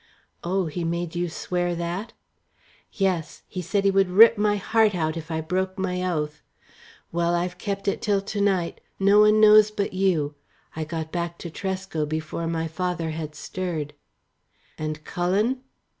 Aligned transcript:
"Oh, 0.43 0.65
he 0.65 0.83
made 0.83 1.13
you 1.15 1.29
swear 1.29 1.75
that?" 1.75 2.13
"Yes, 2.91 3.43
he 3.47 3.61
said 3.61 3.83
he 3.83 3.91
would 3.91 4.09
rip 4.09 4.35
my 4.35 4.55
heart 4.57 4.95
out 4.95 5.15
if 5.15 5.29
I 5.29 5.41
broke 5.41 5.77
my 5.77 6.03
oath. 6.11 6.41
Well, 7.11 7.35
I've 7.35 7.59
kept 7.59 7.87
it 7.87 8.01
till 8.01 8.19
to 8.19 8.41
night. 8.41 8.81
No 8.99 9.19
one 9.19 9.39
knows 9.39 9.69
but 9.69 9.93
you. 9.93 10.33
I 10.75 10.85
got 10.85 11.11
back 11.11 11.37
to 11.37 11.51
Tresco 11.51 12.07
before 12.07 12.47
my 12.47 12.67
father 12.67 13.11
had 13.11 13.35
stirred." 13.35 13.93
"And 14.75 15.03
Cullen?" 15.03 15.61